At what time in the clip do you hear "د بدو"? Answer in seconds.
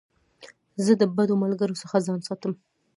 1.01-1.33